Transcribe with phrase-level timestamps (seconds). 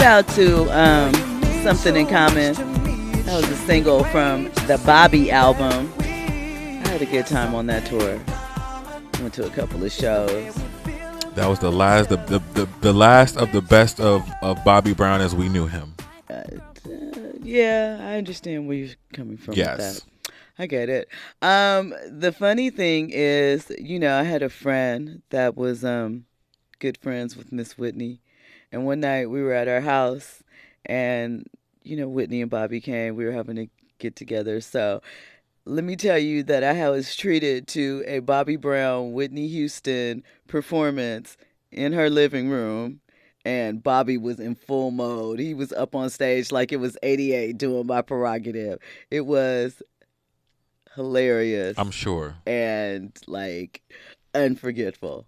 [0.00, 1.12] Shout out to um,
[1.62, 2.54] Something in Common.
[3.24, 5.92] That was a single from the Bobby album.
[5.98, 8.18] I had a good time on that tour.
[9.22, 10.54] Went to a couple of shows.
[11.34, 14.94] That was the last, the the, the, the last of the best of, of Bobby
[14.94, 15.94] Brown as we knew him.
[16.30, 16.44] Uh,
[17.42, 19.76] yeah, I understand where you're coming from Yes.
[19.76, 20.32] with that.
[20.62, 21.08] I get it.
[21.42, 26.24] Um, the funny thing is, you know, I had a friend that was um
[26.78, 28.22] good friends with Miss Whitney,
[28.72, 30.42] and one night we were at our house,
[30.86, 31.46] and
[31.82, 33.16] you know, Whitney and Bobby came.
[33.16, 35.02] We were having a get together, so.
[35.66, 41.36] Let me tell you that I was treated to a Bobby Brown, Whitney Houston performance
[41.70, 43.00] in her living room
[43.44, 45.38] and Bobby was in full mode.
[45.38, 48.78] He was up on stage like it was 88 doing my prerogative.
[49.10, 49.82] It was
[50.94, 52.36] hilarious I'm sure.
[52.46, 53.82] and like
[54.34, 55.26] unforgettable.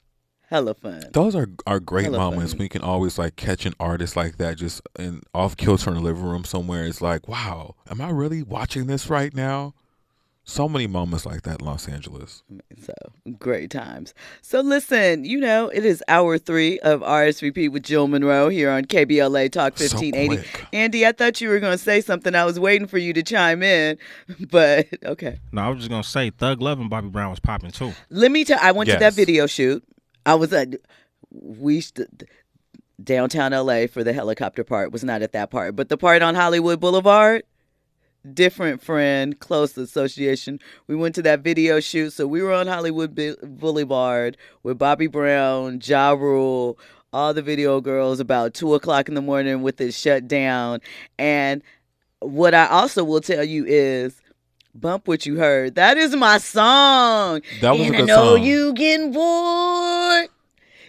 [0.52, 1.02] Hella fun.
[1.12, 2.65] Those are are great Hella moments funny.
[2.65, 6.03] when can always like catch an artist like that just in off kilter in the
[6.03, 6.84] living room somewhere.
[6.84, 9.72] It's like, wow, am I really watching this right now?
[10.44, 12.42] So many moments like that in Los Angeles.
[12.83, 12.92] So
[13.39, 14.12] great times.
[14.42, 18.84] So listen, you know, it is hour three of RSVP with Jill Munroe here on
[18.84, 20.37] KBLA Talk 1580.
[20.37, 20.66] quick.
[20.72, 22.34] Andy, I thought you were going to say something.
[22.34, 23.98] I was waiting for you to chime in,
[24.50, 25.39] but okay.
[25.53, 27.92] No, I was just gonna say Thug Love and Bobby Brown was popping too.
[28.11, 28.59] Let me tell.
[28.61, 29.84] I went to that video shoot.
[30.27, 30.75] I was at
[31.31, 32.25] we st-
[33.03, 34.92] downtown LA for the helicopter part.
[34.92, 37.42] Was not at that part, but the part on Hollywood Boulevard.
[38.33, 40.61] Different friend, close association.
[40.87, 45.09] We went to that video shoot, so we were on Hollywood Bi- Boulevard with Bobby
[45.09, 46.78] Brown, Ja Rule,
[47.12, 48.20] all the video girls.
[48.20, 50.81] About two o'clock in the morning with it shut down,
[51.19, 51.62] and
[52.20, 54.20] what I also will tell you is.
[54.75, 55.75] Bump what you heard.
[55.75, 57.42] That is my song.
[57.61, 58.42] That was and a good I know song.
[58.45, 60.28] you getting bored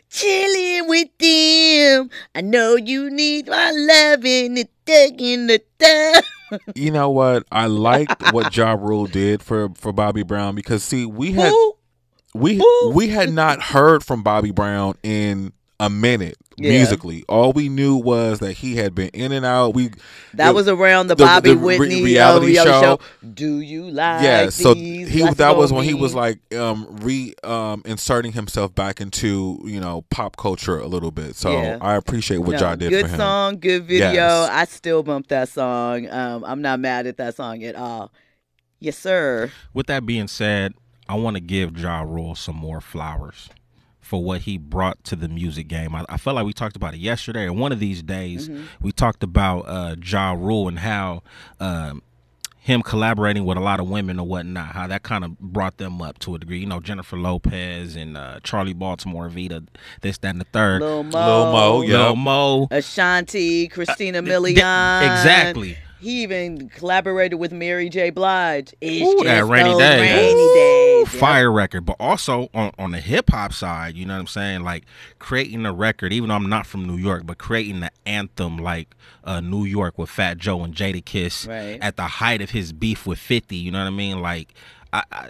[0.09, 2.09] chilling with them.
[2.35, 6.23] I know you need my loving, the tuck in the thumb.
[6.75, 7.47] You know what?
[7.51, 11.75] I liked what Ja Rule did for for Bobby Brown because see, we had Who?
[12.35, 12.91] we Who?
[12.93, 15.51] we had not heard from Bobby Brown in
[15.85, 16.69] a minute Yeah.
[16.71, 17.23] musically.
[17.27, 19.73] All we knew was that he had been in and out.
[19.73, 19.89] We
[20.35, 22.99] That the- was around the, the- Bobby the re- Whitney reality uh, show.
[23.33, 25.09] Do you like yeah, so these?
[25.09, 29.59] he that go was when he was like um re um inserting himself back into,
[29.65, 31.35] you know, pop culture a little bit.
[31.35, 31.77] So Yeah.
[31.81, 33.17] I appreciate what No, Ja did good for him.
[33.17, 34.11] song, good video.
[34.13, 34.49] Yes.
[34.51, 36.07] I still bump that song.
[36.09, 38.11] Um, I'm not mad at that song at all.
[38.79, 39.51] Yes, sir.
[39.73, 40.73] With that being said,
[41.09, 43.49] I want to give Ja Rule some more flowers
[44.03, 45.95] for what he brought to the music game.
[45.95, 48.49] I, I felt like we talked about it yesterday, and one of these days
[48.81, 51.23] we talked about uh, Ja Rule and how
[51.59, 52.03] um,
[52.59, 56.01] him collaborating with a lot of women or whatnot, how that kind of brought them
[56.01, 56.59] up to a degree.
[56.59, 59.63] You know, Jennifer Lopez and uh, Charli Baltimore, Vita,
[60.01, 60.81] this, that, and the third.
[60.81, 61.97] Lil Mo, Lil Mo, yeah.
[62.05, 62.67] Lil Mo.
[62.71, 64.55] Ashanti, Christina Uh, Milian.
[64.55, 65.77] th- exactly.
[66.03, 68.09] He even collaborated with Mary J.
[68.09, 68.73] Blige.
[68.81, 70.01] It's Ooh, just that rainy day.
[70.01, 71.13] Rainy Ooh, days.
[71.13, 71.19] Yep.
[71.19, 74.63] Fire record, but also on, on the hip hop side, you know what I'm saying?
[74.63, 74.83] Like
[75.19, 78.95] creating a record, even though I'm not from New York, but creating the anthem like
[79.23, 81.79] uh, New York with Fat Joe and Jadakiss Right.
[81.81, 84.19] at the height of his beef with 50, you know what I mean?
[84.21, 84.53] Like,
[84.93, 85.29] I, I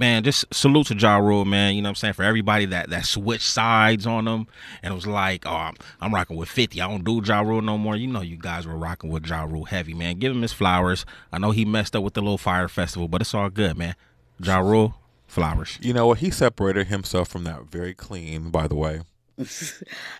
[0.00, 1.74] man, just salute to Ja Rule, man.
[1.76, 2.14] You know what I'm saying?
[2.14, 4.48] For everybody that that switched sides on him
[4.82, 6.80] and was like, oh, I'm, I'm rocking with 50.
[6.80, 7.94] I don't do Ja Rule no more.
[7.94, 10.18] You know, you guys were rocking with Ja Rule heavy, man.
[10.18, 11.06] Give him his flowers.
[11.32, 13.94] I know he messed up with the little Fyre Festival, but it's all good, man.
[14.40, 14.94] Ja Rule,
[15.28, 15.78] flowers.
[15.82, 16.18] You know what?
[16.18, 19.02] He separated himself from that very clean, by the way.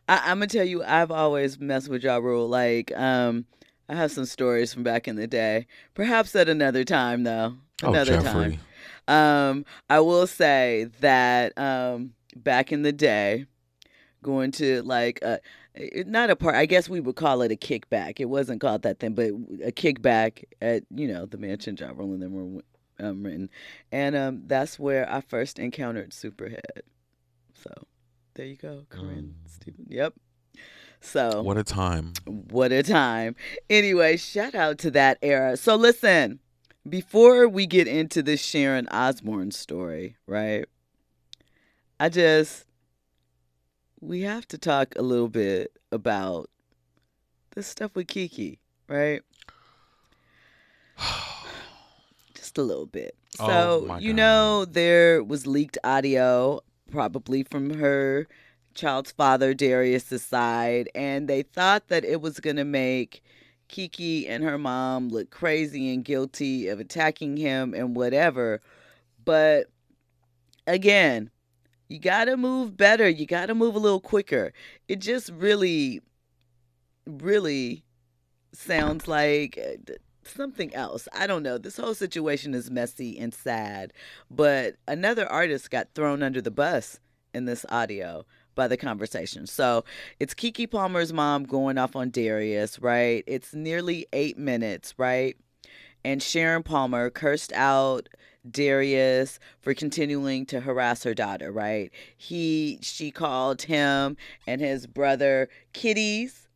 [0.09, 2.49] I, I'm gonna tell you, I've always messed with Ja Rule.
[2.49, 3.47] Like, um,
[3.89, 5.67] I have some stories from back in the day.
[5.95, 7.55] Perhaps at another time, though.
[7.83, 8.51] Oh, Another Jeffrey.
[8.51, 8.61] time.
[9.09, 13.47] Um, I will say that um, back in the day,
[14.23, 15.41] going to like a
[16.07, 16.55] not a part.
[16.57, 18.21] I guess we would call it a kickback.
[18.21, 19.29] It wasn't called that then, but
[19.65, 22.63] a kickback at you know the mansion Ja Rule and them were
[22.99, 23.49] um, written,
[23.93, 26.83] and um, that's where I first encountered Superhead.
[27.55, 27.71] So
[28.35, 29.87] there you go, Karrine Steffans.
[29.89, 30.15] Yep.
[31.01, 32.13] So What a time.
[32.27, 33.35] what a time.
[33.71, 35.57] Anyway, shout out to that era.
[35.57, 36.41] So listen,
[36.91, 40.67] before we get into this Sharon Osbourne story, right?
[41.99, 42.65] I just
[44.01, 46.51] we have to talk a little bit about
[47.51, 48.59] the stuff with Keke,
[48.89, 49.23] right?
[52.35, 53.15] Just a little bit.
[53.39, 56.61] Oh, So, my you know, there was leaked audio,
[56.91, 58.27] probably from her
[58.75, 63.23] child's father, Darius's side, and they thought that it was going to make
[63.71, 68.61] Keke and her mom look crazy and guilty of attacking him and whatever.
[69.25, 69.67] But
[70.67, 71.31] again,
[71.89, 73.09] you got to move better.
[73.09, 74.53] You got to move a little quicker.
[74.89, 76.01] It just really
[77.07, 77.85] really
[78.53, 79.95] sounds like uh,
[80.25, 81.09] something else.
[81.13, 81.59] I don't know.
[81.59, 83.93] This whole situation is messy and sad,
[84.31, 87.01] but another artist got thrown under the bus
[87.33, 88.25] in this audio
[88.55, 89.47] by the conversation.
[89.47, 89.85] So
[90.19, 93.25] it's Keke Palmer's mom going off on Darius, right?
[93.27, 95.37] It's nearly eight minutes, right?
[96.05, 98.09] And Sharon Palmer cursed out
[98.49, 101.91] Darius for continuing to harass her daughter, right?
[102.17, 104.17] He she called him
[104.47, 106.49] and his brother kitties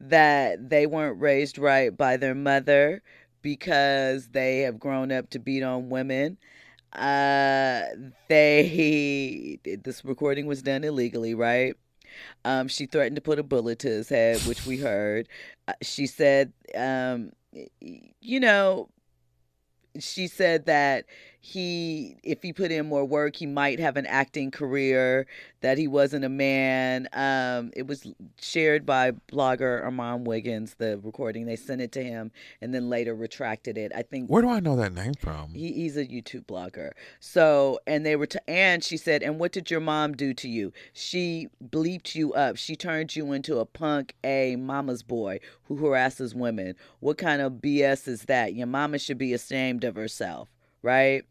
[0.00, 3.02] that they weren't raised right by their mother
[3.40, 6.38] because they have grown up to beat on women.
[6.94, 7.82] Uh,
[8.28, 11.76] they this recording was done illegally, right?
[12.44, 15.28] Um, she threatened to put a bullet to his head, which we heard.
[15.66, 17.32] Uh, she said, um,
[18.20, 18.88] you know,
[19.98, 21.06] she said that
[21.44, 25.26] he if he put in more work he might have an acting career
[25.60, 27.06] that he wasn't a man.
[27.12, 28.06] Um, it was
[28.40, 31.44] shared by blogger Armon Wiggins the recording.
[31.44, 32.32] They sent it to him
[32.62, 33.92] and then later retracted it.
[33.94, 35.50] I think where do i know that name from?
[35.50, 36.92] He, he's a youtube blogger.
[37.20, 40.48] So and they were to and she said and what did your mom do to
[40.48, 40.72] you?
[40.94, 42.56] She bleeped you up.
[42.56, 46.74] She turned you into a punk a mama's boy who harasses women.
[47.00, 48.54] What kind of bs is that?
[48.54, 50.48] Your mama should be ashamed of herself
[50.80, 51.24] right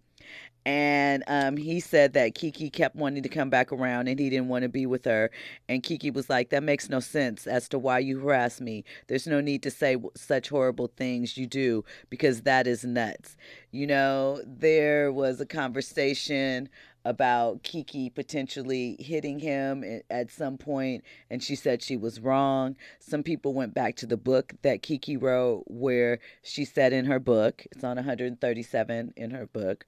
[0.66, 4.48] and um, he said that Keke kept wanting to come back around and he didn't
[4.48, 5.30] want to be with her.
[5.68, 8.86] And Keke was like, That makes no sense as to why you harass me.
[9.08, 13.36] There's no need to say such horrible things you do because that is nuts.
[13.72, 16.70] You know, there was a conversation
[17.06, 22.78] about Keke potentially hitting him at some point, and she said she was wrong.
[23.00, 27.20] Some people went back to the book that Keke wrote, where she said in her
[27.20, 29.86] book, it's on 137 in her book,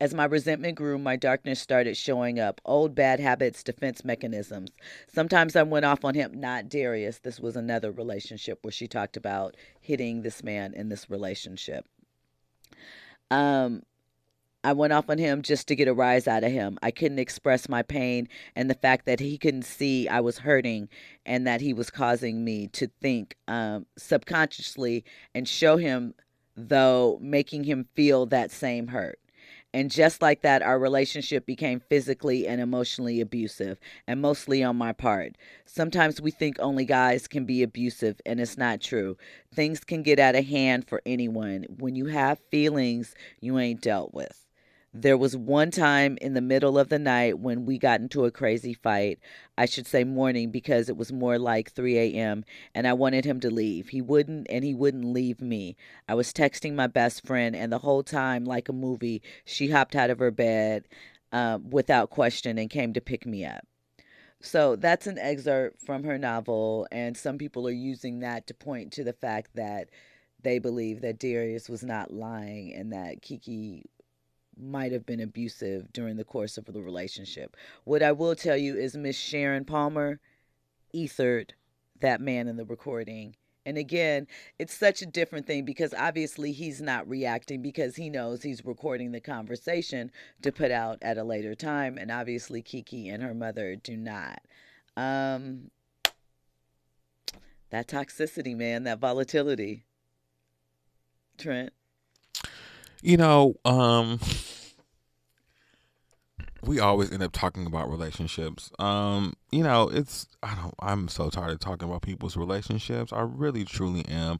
[0.00, 2.60] as my resentment grew, my darkness started showing up.
[2.64, 4.70] Old bad habits, defense mechanisms.
[5.12, 7.18] Sometimes I went off on him, not Darius.
[7.18, 11.86] This was another relationship where she talked about hitting this man in this relationship.
[13.30, 13.82] Um,
[14.64, 16.78] I went off on him just to get a rise out of him.
[16.82, 20.88] I couldn't express my pain and the fact that he couldn't see I was hurting
[21.26, 25.04] and that he was causing me to think um, subconsciously
[25.34, 26.14] and show him,
[26.56, 29.18] though, making him feel that same hurt.
[29.74, 34.92] And just like that, our relationship became physically and emotionally abusive, and mostly on my
[34.92, 35.36] part.
[35.66, 39.16] Sometimes we think only guys can be abusive, and it's not true.
[39.52, 41.64] Things can get out of hand for anyone.
[41.80, 44.43] When you have feelings you ain't dealt with.
[44.96, 48.30] There was one time in the middle of the night when we got into a
[48.30, 49.18] crazy fight.
[49.58, 52.44] I should say morning because it was more like 3 a.m.
[52.76, 53.88] and I wanted him to leave.
[53.88, 55.76] He wouldn't, and he wouldn't leave me.
[56.08, 59.96] I was texting my best friend, and the whole time, like a movie, she hopped
[59.96, 60.86] out of her bed
[61.32, 63.66] uh, without question and came to pick me up.
[64.40, 68.92] So that's an excerpt from her novel, and some people are using that to point
[68.92, 69.88] to the fact that
[70.40, 73.82] they believe that Darius was not lying and that Keke
[74.58, 77.56] might have been abusive during the course of the relationship.
[77.84, 80.20] What I will tell you is Miss Sharon Palmer
[80.94, 81.54] ethered
[82.00, 83.36] that man in the recording.
[83.66, 84.26] And again,
[84.58, 89.12] it's such a different thing because obviously he's not reacting because he knows he's recording
[89.12, 90.10] the conversation
[90.42, 91.96] to put out at a later time.
[91.96, 94.42] And obviously, Keke and her mother do not.
[94.96, 95.70] Um,
[97.70, 99.84] that toxicity, man, that volatility.
[101.38, 101.72] Trent.
[103.02, 104.20] You know, um,
[106.66, 108.70] we always end up talking about relationships.
[108.78, 113.12] Um, you know, it's I don't I'm so tired of talking about people's relationships.
[113.12, 114.38] I really truly am.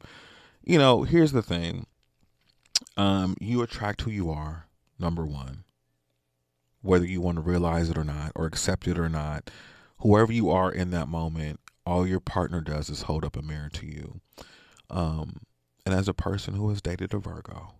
[0.63, 1.85] You know, here's the thing.
[2.97, 4.67] Um, you attract who you are,
[4.99, 5.63] number 1.
[6.81, 9.49] Whether you want to realize it or not or accept it or not,
[9.99, 13.69] whoever you are in that moment, all your partner does is hold up a mirror
[13.73, 14.19] to you.
[14.89, 15.41] Um,
[15.85, 17.73] and as a person who has dated a Virgo,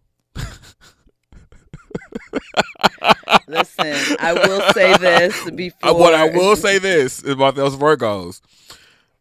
[3.48, 5.98] Listen, I will say this before.
[5.98, 8.42] What I will say this about those Virgos,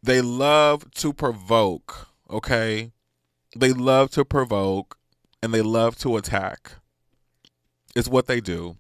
[0.03, 2.09] they love to provoke.
[2.31, 2.93] Okay,
[3.57, 4.99] they love to provoke,
[5.43, 6.73] and they love to attack.
[7.95, 8.77] It's what they do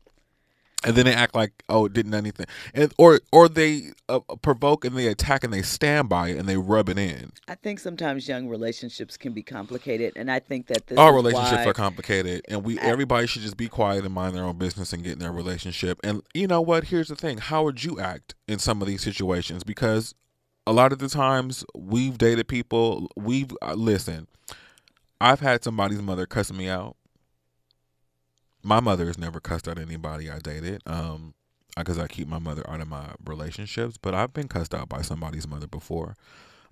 [0.85, 2.47] and then they act like oh it didn't anything.
[2.75, 6.49] And or or they uh, provoke and they attack and they stand by it and
[6.49, 7.33] they rub it in.
[7.49, 11.67] I think sometimes young relationships can be complicated and i think that this all relationships
[11.67, 14.93] are complicated and we I, everybody should just be quiet and mind their own business
[14.93, 15.99] and get in their relationship.
[16.05, 16.85] And you know what?
[16.85, 17.39] Here's the thing.
[17.39, 19.65] How would you act in some of these situations?
[19.65, 20.15] Because
[20.67, 24.27] a lot of the times we've dated people we've uh, listen
[25.21, 26.97] i've had somebody's mother cuss me out
[28.65, 30.83] my mother has never cussed out anybody I dated.
[30.87, 31.35] Um,
[31.77, 35.03] because I keep my mother out of my relationships, but I've been cussed out by
[35.03, 36.15] somebody's mother before.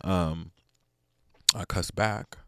[0.02, 0.52] Um,
[1.54, 2.38] I cussed back,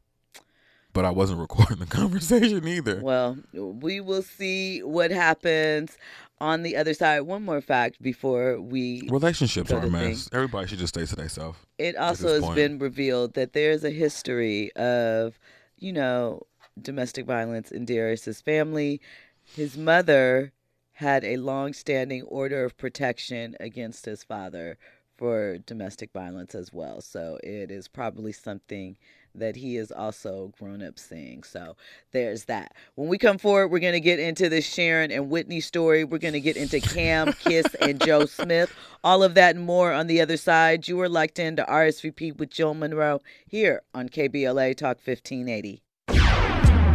[0.92, 3.00] but I wasn't recording the conversation either.
[3.02, 5.96] Well, we will see what happens
[6.40, 7.22] on the other side.
[7.22, 9.08] One more fact before we.
[9.10, 10.28] Relationships are a mess.
[10.32, 11.58] Everybody should just stay to themselves.
[11.78, 12.56] It also has point.
[12.56, 15.38] been revealed that there's a history of,
[15.78, 16.42] you know,
[16.80, 19.00] domestic violence in Darius's family.
[19.44, 20.52] His mother
[20.94, 24.78] had a long-standing order of protection against his father
[25.16, 27.00] for domestic violence as well.
[27.00, 28.96] So it is probably something
[29.34, 31.42] that he is also grown up seeing.
[31.42, 31.76] So
[32.12, 32.74] there's that.
[32.94, 36.04] When we come forward, we're going to get into the Sharon and Whitney story.
[36.04, 38.72] We're going to get into Cam, Kiss, and Joe Smith.
[39.02, 40.86] All of that and more on the other side.
[40.86, 45.83] You are locked into RSVP with Jill Munroe here on KBLA Talk 1580.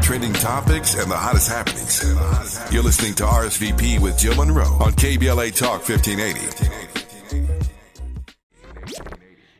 [0.09, 2.03] Trending topics and the hottest happenings.
[2.73, 7.53] You're listening to RSVP with Jill Munroe on KBLA Talk 1580.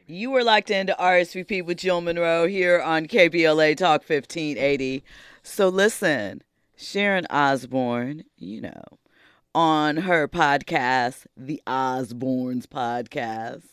[0.08, 5.03] You are locked into RSVP with Jill Munroe here on KBLA Talk 1580.
[5.44, 6.41] So listen,
[6.75, 8.82] Sharon Osbourne, you know,
[9.53, 13.65] on her podcast, The Osbournes Podcast,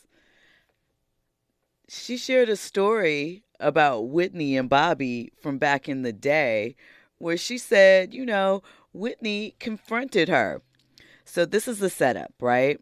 [1.89, 6.77] she shared a story about Whitney and Bobby from back in the day
[7.19, 10.63] where she said, you know, Whitney confronted her.
[11.25, 12.79] So this is the setup, right?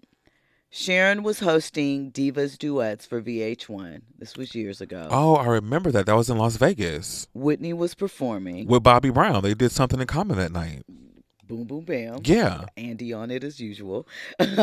[0.70, 4.02] Sharon was hosting Divas Duets for VH1.
[4.18, 5.06] This was years ago.
[5.08, 6.06] Oh, I remember that.
[6.06, 8.66] That was in Las Vegas Whitney was performing.
[8.66, 9.42] with Bobby Brown.
[9.42, 10.82] They did something in common that night.
[11.46, 12.18] Boom, boom, bam.
[12.24, 12.64] Yeah.
[12.76, 14.08] Andy on it as usual.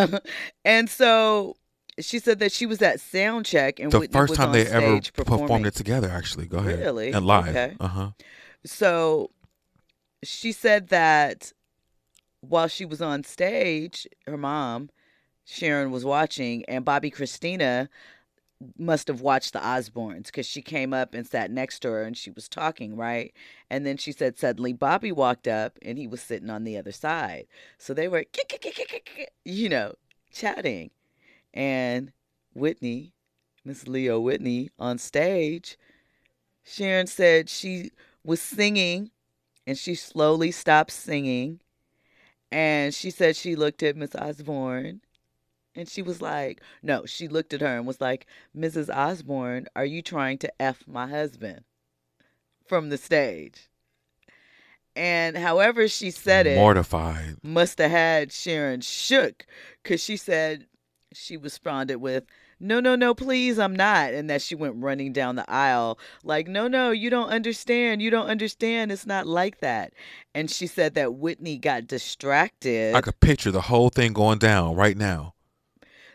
[0.66, 1.56] and so
[2.00, 5.02] she said that she was at sound check and The Whitney first time they ever
[5.14, 5.42] performing.
[5.46, 6.48] performed it together, actually.
[6.48, 6.80] Go ahead.
[6.80, 7.12] Really?
[7.12, 7.50] And live.
[7.50, 7.76] Okay.
[7.80, 8.10] Uh huh.
[8.66, 9.32] So
[10.24, 11.52] she said that
[12.42, 14.90] while she was on stage, her mom,
[15.46, 17.88] Sharon, was watching, and Bobbi Kristina
[18.78, 22.16] must have watched the Osbournes because she came up and sat next to her and
[22.16, 23.34] she was talking, right?
[23.72, 26.92] And then she said suddenly Bobby walked up and he was sitting on the other
[26.92, 27.48] side.
[27.80, 28.24] So they were,
[29.46, 29.96] you know,
[30.32, 30.92] chatting.
[31.54, 32.12] And
[32.54, 33.14] Whitney,
[33.66, 35.78] Miss Leo Whitney, on stage,
[36.64, 37.92] Sharon said she
[38.24, 39.12] was singing
[39.68, 41.60] and she slowly stopped singing.
[42.52, 45.02] And she said she looked at Miss Osbourne
[45.76, 48.28] and she was like, no, she looked at her and was like,
[48.58, 48.94] Mrs.
[48.94, 51.64] Osbourne, are you trying to F my husband
[52.66, 53.70] from the stage?
[54.96, 57.38] And however she said it, Mortified.
[57.42, 59.46] must have had Sharon shook
[59.82, 60.68] because she said
[61.14, 62.26] she responded with,
[62.60, 64.14] No, no, no, please, I'm not.
[64.14, 68.02] And that she went running down the aisle, like, No, no, you don't understand.
[68.02, 68.92] You don't understand.
[68.92, 69.94] It's not like that.
[70.34, 72.96] And she said that Whitney got distracted.
[72.96, 75.34] I could picture the whole thing going down right now.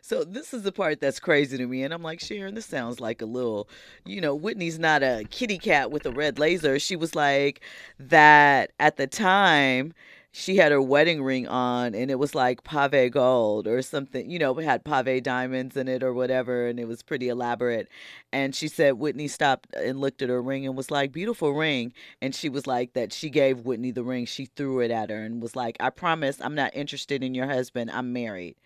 [0.06, 3.00] So this is the part that's crazy to me, and I'm like, Sharon, this sounds
[3.00, 3.68] like a little,
[4.04, 6.78] you know, Whitney's not a kitty cat with a red laser.
[6.78, 7.60] She was like
[7.98, 9.94] that at the time.
[10.38, 14.28] She had her wedding ring on, and it was like pave gold or something.
[14.28, 17.88] You know, it had pave diamonds in it or whatever, and it was pretty elaborate.
[18.32, 21.94] And she said Whitney stopped and looked at her ring and was like, "Beautiful ring."
[22.20, 23.14] And she was like that.
[23.14, 24.26] She gave Whitney the ring.
[24.26, 27.46] She threw it at her and was like, "I promise, I'm not interested in your
[27.46, 27.90] husband.
[27.90, 28.56] I'm married."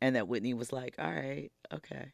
[0.00, 2.12] and that Whitney was like, "All right, okay."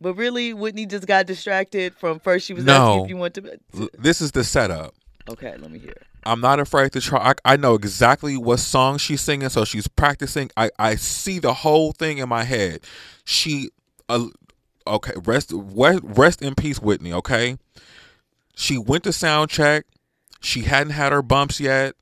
[0.00, 2.46] But really, Whitney just got distracted from first.
[2.46, 3.60] She was asking if you want to.
[3.98, 4.94] This is the setup.
[5.28, 5.94] Okay, let me hear.
[6.24, 7.30] I'm not afraid to try.
[7.30, 10.50] I, I know exactly what song she's singing, so she's practicing.
[10.56, 12.80] I, I see the whole thing in my head.
[13.24, 13.70] She,
[14.08, 14.26] uh,
[14.86, 17.12] okay, rest, rest rest in peace, Whitney.
[17.12, 17.58] Okay,
[18.54, 19.86] she went to sound check.
[20.40, 21.94] She hadn't had her bumps yet.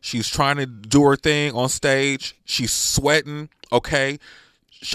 [0.00, 2.34] She's trying to do her thing on stage.
[2.44, 3.48] She's sweating.
[3.72, 4.18] Okay,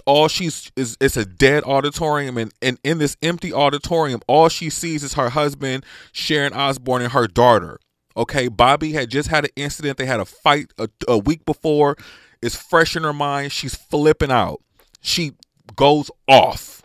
[0.05, 4.69] all she's is it's a dead auditorium, and, and in this empty auditorium, all she
[4.69, 7.79] sees is her husband, Sharon Osbourne, and her daughter.
[8.17, 9.97] Okay, Bobby had just had an incident.
[9.97, 11.95] They had a fight a, a week before.
[12.41, 13.51] It's fresh in her mind.
[13.51, 14.61] She's flipping out.
[15.01, 15.33] She
[15.75, 16.81] goes off.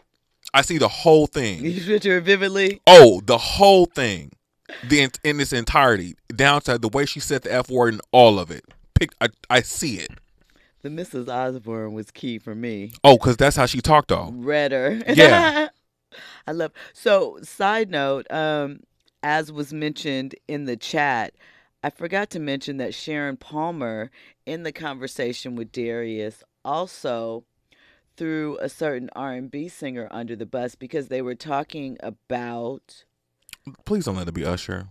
[0.54, 1.64] I see the whole thing.
[1.64, 2.80] You picture it vividly.
[2.86, 4.32] Oh, the whole thing,
[4.86, 8.38] the in its entirety, down to the way she said the f word and all
[8.38, 8.64] of it.
[8.94, 10.10] Pick, I, I see it.
[10.82, 11.28] The Mrs.
[11.28, 12.92] Osbourne was key for me.
[13.02, 14.30] Oh, because that's how she talked though.
[14.34, 15.00] Read her.
[15.08, 15.68] Yeah.
[16.46, 16.72] I love.
[16.92, 18.80] So, side note, um,
[19.22, 21.34] as was mentioned in the chat,
[21.82, 24.10] I forgot to mention that Sharon Palmer,
[24.46, 27.44] in the conversation with Darius, also
[28.16, 33.04] threw a certain R&B singer under the bus because they were talking about
[33.84, 34.88] Please don't let it be Usher.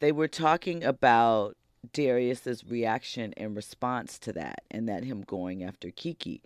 [0.00, 1.56] they were talking about
[1.92, 6.40] Darius's reaction in response to that and that him going after Keke.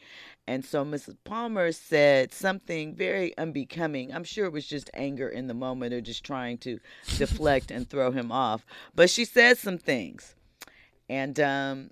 [0.47, 1.16] And so Mrs.
[1.25, 4.12] Palmer said something very unbecoming.
[4.12, 6.78] I'm sure it was just anger in the moment or just trying to
[7.16, 8.64] deflect and throw him off.
[8.95, 10.35] But she said some things.
[11.09, 11.90] And um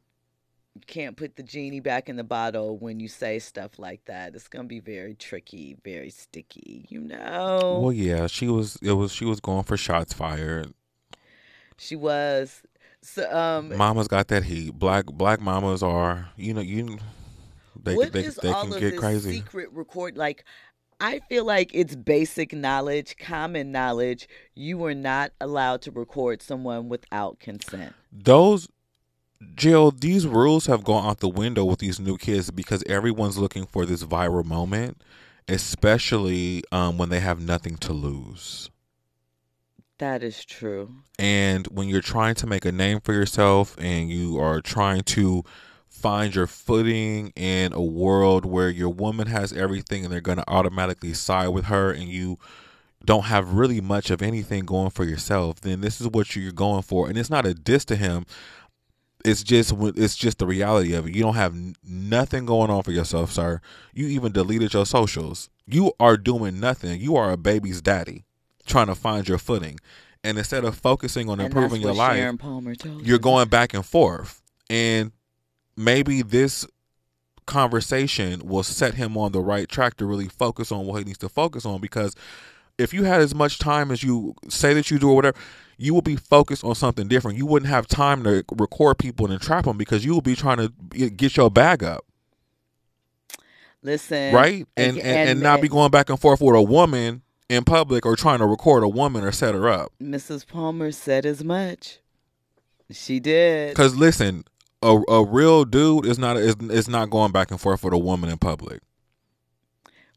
[0.87, 4.35] can't put the genie back in the bottle when you say stuff like that.
[4.35, 7.81] It's gonna be very tricky, very sticky, you know.
[7.83, 8.77] Well, yeah, she was.
[8.83, 9.13] It was.
[9.13, 10.73] She was going for shots fired.
[11.79, 12.63] She was.
[13.07, 14.77] So, um, Mamas got that heat.
[14.77, 16.29] Black black mamas are.
[16.37, 16.61] You know.
[16.61, 16.99] You.
[17.81, 19.37] They they, they can get this crazy.
[19.37, 20.17] secret record?
[20.17, 20.45] Like,
[21.01, 24.29] I feel like it's basic knowledge, common knowledge.
[24.57, 27.95] You are not allowed to record someone without consent.
[28.13, 28.69] Those.
[29.55, 33.67] Jill, these rules have gone out the window with these new kids because everyone's looking
[33.67, 35.03] for this viral moment,
[35.47, 38.71] especially um, when they have nothing to lose.
[39.99, 40.91] That is true.
[41.19, 45.43] And when you're trying to make a name for yourself and you are trying to
[45.89, 50.51] find your footing in a world where your woman has everything and they're going to
[50.51, 52.39] automatically side with her and you
[53.07, 56.83] don't have really much of anything going for yourself, then this is what you're going
[56.83, 57.09] for.
[57.09, 58.27] And it's not a diss to him.
[59.25, 61.15] It's just it's just the reality of it.
[61.15, 63.61] You don't have nothing going on for yourself, sir.
[63.95, 65.49] You even deleted your socials.
[65.67, 67.01] You are doing nothing.
[67.01, 68.25] You are a baby's daddy
[68.67, 69.79] trying to find your footing.
[70.25, 73.75] And instead of focusing on And improving your life, Sharon Palmer told you're going back
[73.75, 74.43] and forth.
[74.69, 75.13] And
[75.77, 76.67] maybe this
[77.47, 81.19] conversation will set him on the right track to really focus on what he needs
[81.19, 82.17] to focus on because
[82.79, 85.39] if you had as much time as you say that you do or whatever,
[85.79, 87.39] you will be focused on something different.
[87.39, 90.59] You wouldn't have time to record people and trap them because you will be trying
[90.59, 92.05] to get your bag up,
[93.83, 94.67] Listen, right?
[94.77, 98.17] And and, and, not be going back and forth with a woman in public or
[98.17, 99.93] trying to record a woman or set her up.
[100.03, 100.47] Mrs.
[100.47, 101.99] Palmer said as much.
[102.91, 103.71] She did.
[103.71, 104.45] Because listen,
[104.83, 107.99] a, a real dude is not is, is not going back and forth with a
[107.99, 108.81] woman in public.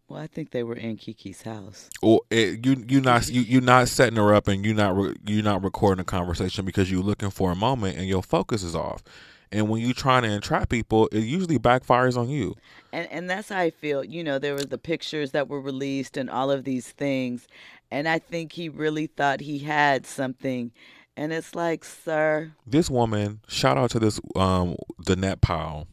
[0.07, 1.87] Well, I think they were in Keke's house.
[2.01, 5.13] Or it, you you not you you not setting her up and you not re,
[5.25, 8.75] you not recording a conversation because you're looking for a moment and your focus is
[8.75, 9.03] off.
[9.51, 12.55] And when you trying to entrap people, it usually backfires on you.
[12.93, 14.03] And and that's how I feel.
[14.03, 17.47] You know, there were the pictures that were released and all of these things.
[17.91, 20.71] And I think he really thought he had something.
[21.17, 25.87] And it's like, sir, This woman, shout out to this um Danette Powell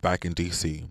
[0.00, 0.88] back in DC.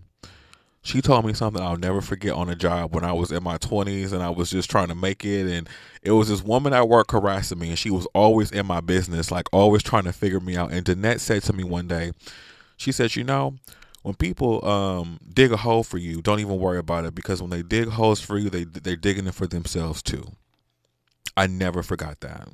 [0.82, 3.58] She told me something I'll never forget on a job when I was in my
[3.58, 5.46] 20s and I was just trying to make it.
[5.46, 5.68] And
[6.02, 9.30] it was this woman at work harassing me, and she was always in my business,
[9.30, 10.72] like always trying to figure me out.
[10.72, 12.12] And Danette said to me one day,
[12.78, 13.58] she said, You know,
[14.02, 17.50] when people um, dig a hole for you, don't even worry about it because when
[17.50, 20.32] they dig holes for you, they, they're digging it for themselves too.
[21.36, 22.48] I never forgot that.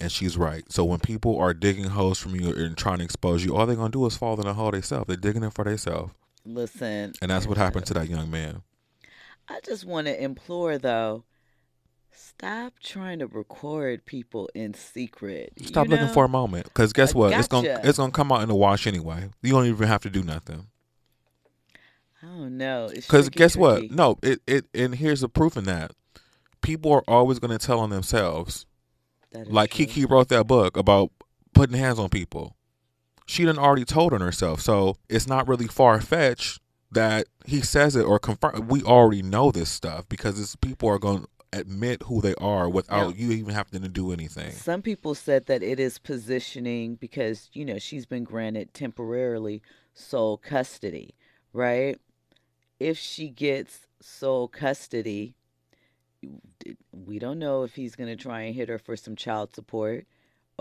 [0.00, 0.64] And she's right.
[0.70, 3.74] So when people are digging holes from you and trying to expose you, all they're
[3.74, 5.06] gonna do is fall in the hole themselves.
[5.08, 6.12] They're digging it for themselves.
[6.44, 7.12] Listen.
[7.20, 8.62] And that's what happened to that young man.
[9.48, 11.24] I just want to implore, though,
[12.10, 15.52] stop trying to record people in secret.
[15.62, 16.12] Stop looking know?
[16.12, 17.32] for a moment, because guess what?
[17.32, 19.28] It's gonna it's gonna come out in the wash anyway.
[19.42, 20.66] You don't even have to do nothing.
[22.22, 22.88] I don't know.
[22.94, 23.90] Because tricky, guess what?
[23.90, 25.92] No, it it and here's the proof in that.
[26.60, 28.66] People are always gonna tell on themselves.
[29.32, 29.86] That is Like true.
[29.86, 31.10] Keke wrote that book about
[31.54, 32.56] putting hands on people.
[33.26, 37.96] She done already told on herself, so it's not really far fetched that he says
[37.96, 38.68] it or confirm.
[38.68, 42.68] We already know this stuff because it's people are going to admit who they are
[42.68, 44.52] without you even having to do anything.
[44.52, 49.62] Some people said that it is positioning because, you know, she's been granted temporarily
[49.94, 51.14] sole custody,
[51.52, 51.98] right?
[52.80, 55.34] If she gets sole custody,
[56.90, 60.06] we don't know if he's going to try and hit her for some child support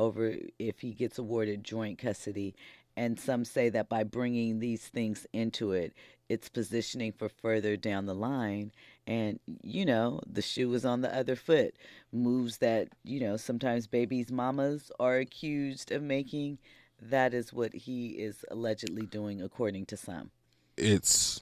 [0.02, 2.56] over if he gets awarded joint custody.
[2.98, 5.94] And some say that by bringing these things into it,
[6.28, 8.72] it's positioning for further down the line.
[9.08, 11.76] And, you know, the shoe is on the other foot.
[12.12, 16.58] Moves that, you know, sometimes babies' mamas are accused of making.
[17.02, 20.32] That is what he is allegedly doing, according to some.
[20.78, 21.42] It's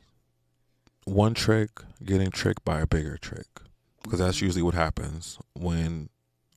[1.05, 1.71] one trick
[2.03, 3.47] getting tricked by a bigger trick
[4.03, 4.45] because that's mm-hmm.
[4.45, 6.09] usually what happens when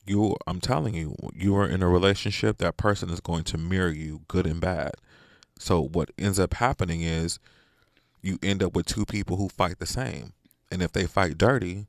[0.05, 3.91] you I'm telling you you are in a relationship that person is going to mirror
[3.91, 4.93] you good and bad.
[5.57, 7.39] So what ends up happening is
[8.21, 10.33] you end up with two people who fight the same.
[10.71, 11.87] And if they fight dirty,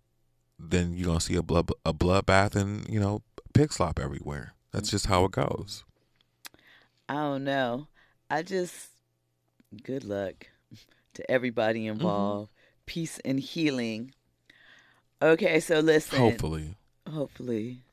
[0.59, 3.23] then you're going to see a blood a bloodbath and, you know,
[3.53, 4.55] pig slop everywhere.
[4.73, 5.85] That's just how it goes.
[7.09, 7.89] I don't know.
[8.31, 8.89] I just
[9.83, 10.49] good luck
[11.15, 11.93] to everybody mm-hmm.
[11.93, 12.51] involved.
[12.87, 14.13] Peace and healing.
[15.23, 16.19] Okay, so listen.
[16.19, 16.75] Hopefully.
[17.11, 17.84] Hopefully.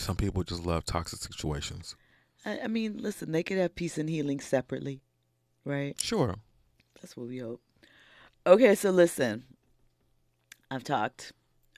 [0.00, 1.94] Some people just love toxic situations.
[2.46, 5.02] I, I mean, listen, they could have peace and healing separately,
[5.64, 5.94] right?
[6.00, 6.36] Sure.
[7.00, 7.60] That's what we hope.
[8.46, 9.44] Okay, so listen,
[10.70, 11.32] I've talked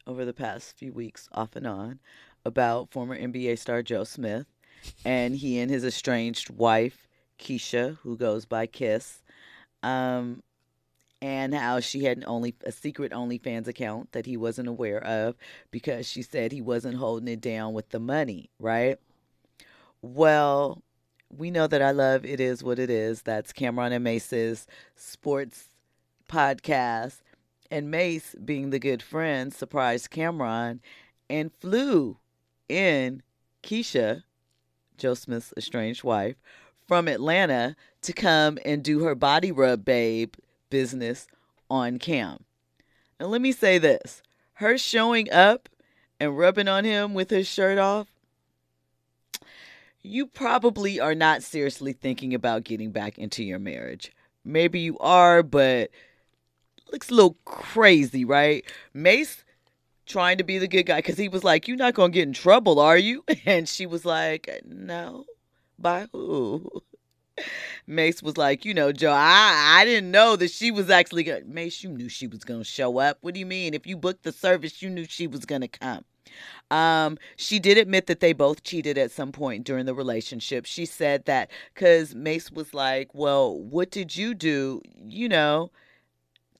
[0.07, 1.99] over the past few weeks off and on
[2.45, 4.47] about former NBA star Joe Smith
[5.05, 7.09] and he and his estranged wife,
[7.41, 9.21] Keisha, who goes by Kiss,
[9.83, 10.45] um,
[11.23, 15.37] and how she had an only a secret OnlyFans account that he wasn't aware of
[15.71, 18.99] because she said he wasn't holding it down with the money, right?
[20.03, 20.83] Well,
[21.31, 23.23] we know that I love It Is What It Is.
[23.23, 25.69] That's Cam'ron and Mase's sports
[26.29, 27.21] podcast.
[27.71, 30.81] And Mase, being the good friend, surprised Cam'ron
[31.31, 32.19] and flew
[32.69, 33.23] in
[33.63, 34.25] Keisha,
[34.99, 36.37] Joe Smith's estranged wife,
[36.89, 40.35] from Atlanta to come and do her body rub babe
[40.73, 41.29] business
[41.71, 42.45] on cam.
[43.21, 44.23] And let me say this
[44.55, 45.69] her showing up
[46.19, 48.09] and rubbing on him with his shirt off,
[50.01, 54.13] you probably are not seriously thinking about getting back into your marriage.
[54.45, 55.91] Maybe you are, but
[56.91, 58.65] looks a little crazy, right?
[58.95, 59.45] Mase
[60.07, 62.27] trying to be the good guy because he was like, You're not going to get
[62.27, 63.25] in trouble, are you?
[63.47, 65.27] And she was like, No.
[65.79, 66.83] By who?
[67.87, 71.42] Mase was like, you know, Joe, I, I didn't know that she was actually going
[71.42, 71.49] to.
[71.49, 73.18] Mase, you knew she was going to show up.
[73.21, 73.75] What do you mean?
[73.75, 76.05] If you booked the service, you knew she was going to come.
[76.71, 80.64] Um, she did admit that they both cheated at some point during the relationship.
[80.64, 85.71] She said that because Mase was like, well, what did you do, you know,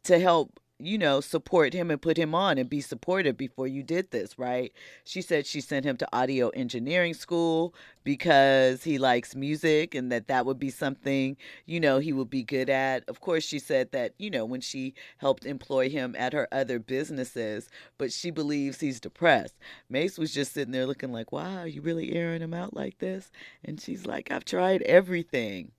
[0.05, 3.83] to help you know, support him and put him on and be supportive before you
[3.83, 4.73] did this, right?
[5.05, 10.29] She said she sent him to audio engineering school because he likes music and that
[10.29, 13.09] that would be something, you know, he would be good at.
[13.09, 16.79] Of course, she said that, you know, when she helped employ him at her other
[16.79, 17.69] businesses,
[17.99, 19.59] but she believes he's depressed.
[19.89, 23.31] Mase was just sitting there looking like, wow, you really airing him out like this?
[23.65, 25.73] And she's like, I've tried everything.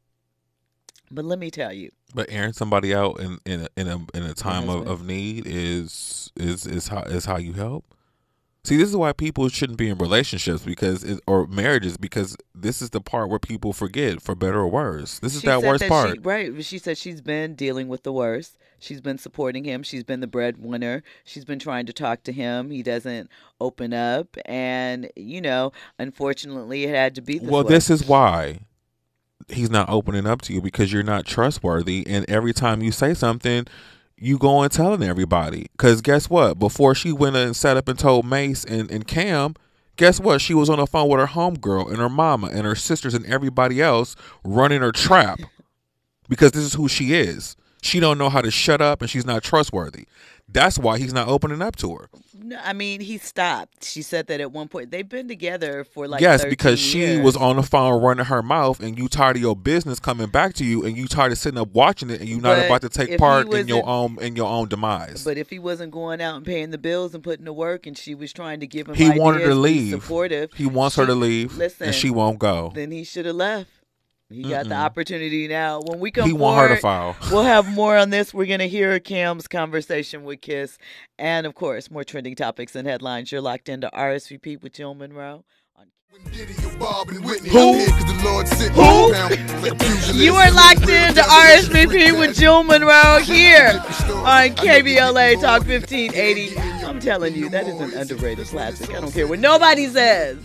[1.11, 1.91] But let me tell you.
[2.15, 5.45] But airing somebody out in in a in a, in a time of, of need
[5.45, 7.85] is is is how is how you help.
[8.65, 12.81] See, this is why people shouldn't be in relationships because it, or marriages because this
[12.81, 15.19] is the part where people forget, for better or worse.
[15.19, 16.13] This is She that worst that part.
[16.13, 16.63] She, right.
[16.63, 18.57] She said she's been dealing with the worst.
[18.79, 19.83] She's been supporting him.
[19.83, 21.03] She's been the breadwinner.
[21.25, 22.69] She's been trying to talk to him.
[22.69, 24.37] He doesn't open up.
[24.45, 27.69] And, you know, unfortunately, it had to be this well, way.
[27.69, 28.59] this is why
[29.49, 33.13] he's not opening up to you because you're not trustworthy, and every time you say
[33.13, 33.65] something.
[34.15, 35.67] You go and telling everybody.
[35.73, 36.57] Because guess what?
[36.57, 39.55] Before she went and sat up and told Mase and, and Cam,
[39.97, 40.39] guess what?
[40.39, 43.25] She was on the phone with her homegirl and her mama and her sisters and
[43.25, 45.39] everybody else running her trap
[46.29, 47.57] because this is who she is.
[47.81, 50.05] She don't know how to shut up and she's not trustworthy.
[50.53, 52.09] That's why he's not opening up to her.
[52.35, 53.83] No, I mean, he stopped.
[53.85, 54.91] She said that at one point.
[54.91, 57.23] They've been together for like yes, 13 because she years.
[57.23, 60.53] was on the phone running her mouth and you tired of your business coming back
[60.55, 62.89] to you and you tired of sitting up watching it and you not about to
[62.89, 65.23] take part in your own in your own demise.
[65.23, 67.97] But if he wasn't going out and paying the bills and putting to work, and
[67.97, 70.01] she was trying to give him, he wanted to leave.
[70.01, 70.53] supportive.
[70.53, 72.71] He wants her to leave Listen, and she won't go.
[72.75, 73.69] then he should have left.
[74.33, 74.83] He got the Mm-mm.
[74.85, 75.81] opportunity now.
[75.81, 77.31] When we come He want her to forward, file.
[77.31, 78.33] We'll have more on this.
[78.33, 80.77] We're gonna hear Cam's conversation with Kiss,
[81.19, 83.31] and of course, more trending topics and headlines.
[83.31, 85.43] You're locked into RSVP with Jill Munroe.
[85.75, 85.87] on
[87.51, 87.79] Who?
[90.13, 93.71] You are locked into RSVP with Jill Munroe here
[94.23, 96.57] on KBLA Talk 1580.
[96.85, 98.89] I'm telling you, that is an underrated classic.
[98.91, 100.37] I don't care what nobody says.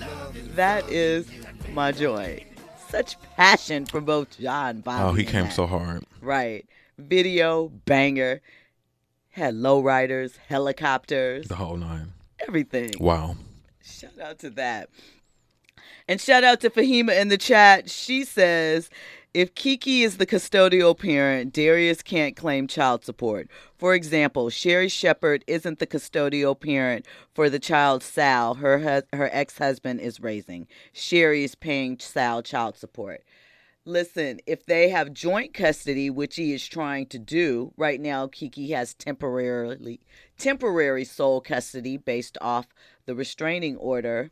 [0.54, 1.28] That is
[1.72, 2.44] my joy.
[2.90, 5.04] Such passion from both John and Bobby.
[5.04, 5.52] Oh, he came Matt.
[5.52, 6.04] so hard.
[6.20, 6.66] Right.
[6.96, 8.40] Video, banger.
[9.30, 12.12] Had lowriders, helicopters, The whole nine.
[12.46, 12.92] everything.
[12.98, 13.36] Wow.
[13.82, 14.88] Shout out to that.
[16.08, 17.88] And shout out to Fahima in the chat.
[17.90, 18.88] She says,
[19.34, 23.48] if Keke is the custodial parent, Darius can't claim child support.
[23.76, 30.00] For example, Sherri Shepherd isn't the custodial parent for the child Sal, her her ex-husband
[30.00, 30.66] is raising.
[30.92, 33.22] Sherry is paying Sal child support.
[33.84, 38.70] Listen, if they have joint custody, which he is trying to do, right now Keke
[38.70, 40.00] has temporarily
[40.36, 42.66] temporary sole custody based off
[43.06, 44.30] the restraining order.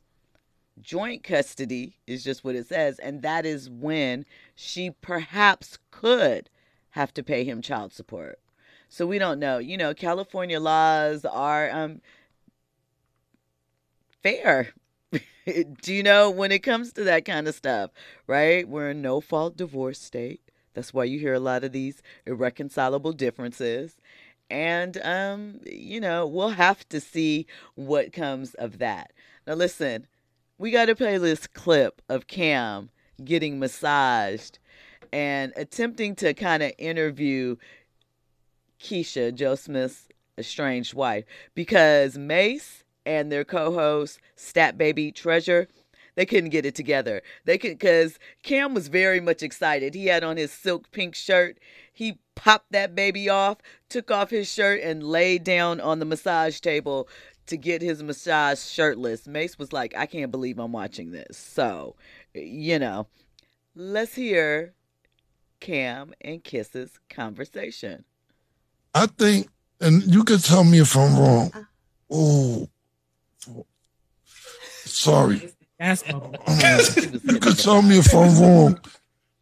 [0.81, 6.51] Joint custody is just what it says, and that is when she perhaps could
[6.91, 8.39] have to pay him child support.
[8.89, 9.59] So we don't know.
[9.59, 12.01] You know, California laws are um
[14.23, 14.69] fair.
[15.83, 17.91] Do you know when it comes to that kind of stuff,
[18.27, 18.69] right?
[18.69, 20.41] We're a no fault divorce state.
[20.75, 23.97] That's why you hear a lot of these irreconcilable differences.
[24.51, 29.13] And um, you know, we'll have to see what comes of that.
[29.47, 30.07] Now listen,
[30.59, 32.91] we got to play this clip of Cam
[33.25, 34.59] getting massaged
[35.13, 37.57] and attempting to kind of interview
[38.81, 45.69] Keisha, Joe Smith's estranged wife, because Mase and their co-host Stat Baby Treasure,
[46.15, 47.23] they couldn't get it together.
[47.45, 49.95] They could because Cam was very much excited.
[49.95, 51.59] He had on his silk pink shirt.
[51.93, 56.61] He popped that baby off, took off his shirt, and laid down on the massage
[56.61, 57.09] table
[57.47, 59.27] to get his massage shirtless.
[59.27, 61.37] Mase was like, I can't believe I'm watching this.
[61.37, 61.97] So,
[62.35, 63.07] you know,
[63.75, 64.75] let's hear
[65.61, 68.05] Cam and Kiss's conversation.
[68.95, 69.49] I think,
[69.81, 71.67] and you can tell me if I'm wrong.
[72.11, 72.69] Oh,
[74.85, 75.53] sorry.
[75.79, 75.99] Um,
[76.49, 78.81] you can tell me if I'm wrong,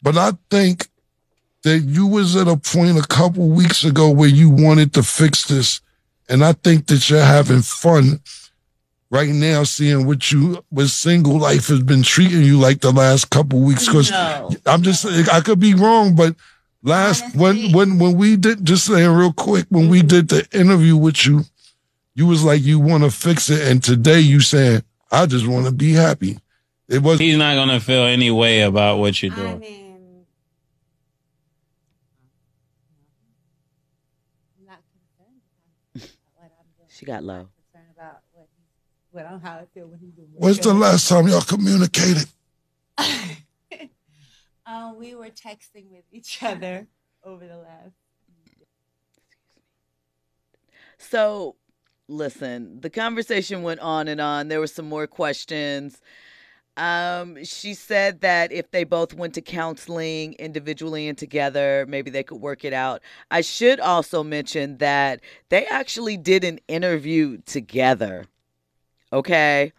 [0.02, 0.88] but I think
[1.62, 5.46] that you was at a point a couple weeks ago where you wanted to fix
[5.46, 5.80] this,
[6.28, 8.20] and I think that you're having fun
[9.10, 13.30] right now, seeing what you with single life has been treating you like the last
[13.30, 13.86] couple weeks.
[13.86, 14.50] Because No.
[14.66, 16.34] I'm just, I could be wrong, but
[16.82, 20.08] last when when when we did just saying real quick when we mm-hmm.
[20.08, 21.44] did the interview with you,
[22.14, 25.66] you was like you want to fix it, and today you saying I just want
[25.66, 26.38] to be happy.
[26.88, 29.58] It was He's not gonna feel any way about what you're I doing.
[29.60, 30.26] mean,
[34.58, 35.40] I'm not concerned
[35.94, 36.83] about what I'm doing.
[36.94, 37.38] She got low.
[37.38, 38.62] not concerned about what he,
[39.10, 40.28] what I'm, how I feel when he's doing.
[40.32, 42.28] When's the last time y'all communicated?
[44.64, 46.86] um, we were texting with each other
[47.24, 47.96] over the last.
[50.98, 51.56] So,
[52.06, 54.46] listen, the conversation went on and on.
[54.46, 56.00] There were some more questions.
[56.76, 62.24] Um, she said that if they both went to counseling individually and together, maybe they
[62.24, 63.00] could work it out.
[63.30, 68.26] I should also mention that they actually did an interview together.
[69.12, 69.72] Okay.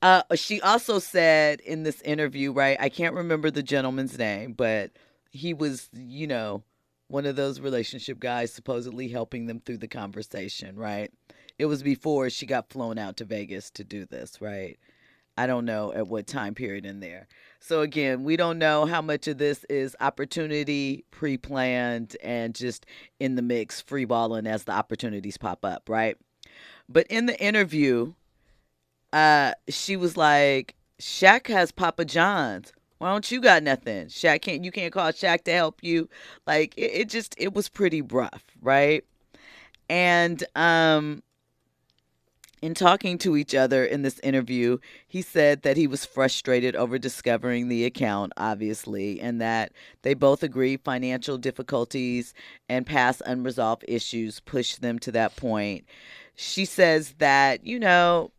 [0.00, 2.76] Uh, she also said in this interview, right?
[2.78, 4.92] I can't remember the gentleman's name, but
[5.32, 6.62] he was, you know,
[7.08, 11.10] one of those relationship guys supposedly helping them through the conversation, right?
[11.58, 14.78] It was before she got flown out to Vegas to do this, right?
[15.38, 17.28] I don't know at what time period in there.
[17.60, 22.86] So again, we don't know how much of this is opportunity pre-planned and just
[23.20, 26.16] in the mix, free balling as the opportunities pop up, right?
[26.88, 28.14] But in the interview,
[29.12, 32.72] uh, she was like, Shaq has Papa John's.
[32.98, 34.06] Why don't you got nothing?
[34.06, 36.08] Shaq can't you can't call Shaq to help you.
[36.48, 39.04] Like it, it just it was pretty rough, right?
[39.88, 41.22] And um
[42.60, 46.98] in talking to each other in this interview, he said that he was frustrated over
[46.98, 52.34] discovering the account, obviously, and that they both agree financial difficulties
[52.68, 55.84] and past unresolved issues pushed them to that point.
[56.34, 58.30] She says that, you know,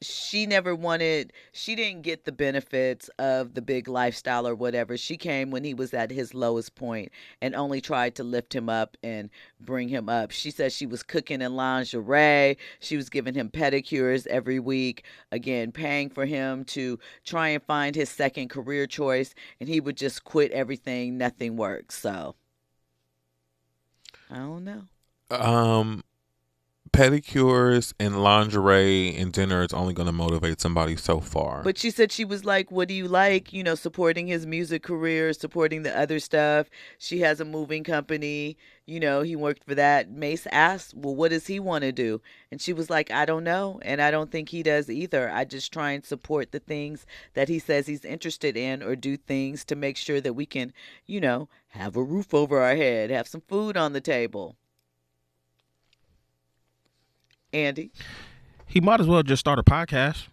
[0.00, 4.96] she never wanted she didn't get the benefits of the big lifestyle or whatever.
[4.96, 7.10] She came when he was at his lowest point
[7.42, 9.30] and only tried to lift him up and
[9.60, 10.30] bring him up.
[10.30, 12.58] She said she was cooking in lingerie.
[12.80, 17.96] She was giving him pedicures every week again paying for him to try and find
[17.96, 22.34] his second career choice and he would just quit everything nothing works so
[24.30, 24.82] i don't know.
[25.30, 26.02] Um,
[26.88, 31.62] pedicures and lingerie and dinner is only going to motivate somebody so far.
[31.62, 33.52] But she said she was like, What do you like?
[33.52, 36.68] You know, supporting his music career, supporting the other stuff.
[36.98, 38.56] She has a moving company.
[38.86, 40.10] You know, he worked for that.
[40.10, 42.20] Mase asked, Well, what does he want to do?
[42.50, 43.80] And she was like, I don't know.
[43.82, 45.30] And I don't think he does either.
[45.30, 49.16] I just try and support the things that he says he's interested in or do
[49.16, 50.72] things to make sure that we can,
[51.06, 54.56] you know, have a roof over our head, have some food on the table.
[57.52, 57.90] Andy?
[58.66, 60.26] He might as well just start a podcast.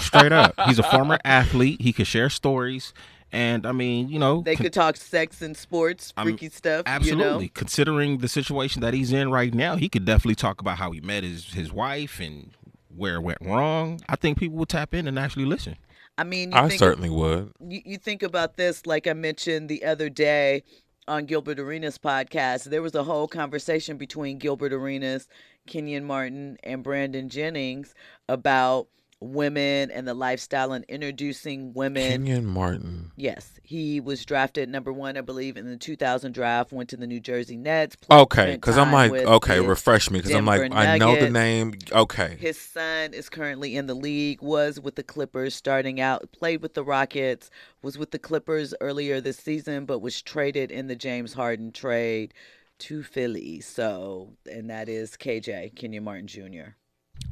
[0.00, 0.54] Straight up.
[0.66, 1.80] He's a former athlete.
[1.80, 2.92] He could share stories.
[3.32, 6.82] And I mean, you know, They con- could talk sex and sports, I'm- freaky stuff.
[6.86, 7.44] absolutely.
[7.44, 7.48] You know?
[7.54, 11.00] Considering the situation that he's in right now, he could definitely talk about how he
[11.00, 12.50] met his, his wife and
[12.94, 14.00] where it went wrong.
[14.08, 15.76] I think people would tap in and actually listen.
[16.18, 17.52] I mean, you I think certainly would.
[17.60, 20.64] you, you think about this, like I mentioned the other day
[21.10, 25.26] on Gilbert Arenas podcast, there was a whole conversation between Gilbert Arenas,
[25.66, 27.96] Kenyon Martin, and Brandon Jennings
[28.28, 28.86] about
[29.20, 32.10] women and the lifestyle and introducing women.
[32.10, 33.12] Kenyon Martin.
[33.16, 36.72] Yes, he was drafted number one, I believe, in the 2000 draft.
[36.72, 37.96] Went to the New Jersey Nets.
[38.10, 41.74] Okay, because I'm like, okay, refresh me, because I'm like, Denver I know the name.
[41.92, 46.62] Okay, His son is currently in the league, was with the Clippers starting out, played
[46.62, 47.50] with the Rockets,
[47.82, 52.32] was with the Clippers earlier this season, but was traded in the James Harden trade
[52.78, 53.60] to Philly.
[53.60, 56.70] So, and that is KJ, Kenyon Martin Jr.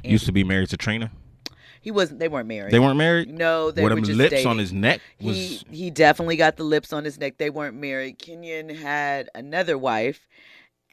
[0.03, 1.11] Used to be married to Trina.
[1.81, 2.19] He wasn't.
[2.19, 2.71] They weren't married.
[2.73, 3.29] They weren't married.
[3.29, 4.47] No, they Were were them just lips dating.
[4.47, 7.37] on his neck was He he definitely got the lips on his neck.
[7.37, 8.19] They weren't married.
[8.19, 10.27] Kenyon had another wife,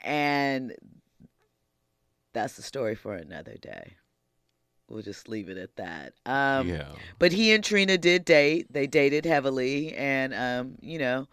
[0.05, 0.75] and
[2.33, 3.95] that's the story for another day.
[4.89, 6.13] We'll just leave it at that.
[6.25, 6.93] Um, yeah.
[7.19, 8.73] But he and Trina did date.
[8.73, 11.27] They dated heavily, and um, you know,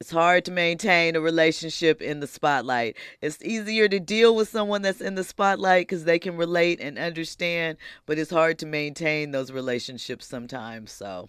[0.00, 2.96] it's hard to maintain a relationship in the spotlight.
[3.20, 6.98] It's easier to deal with someone that's in the spotlight because they can relate and
[6.98, 10.90] understand, but it's hard to maintain those relationships sometimes.
[10.90, 11.28] So,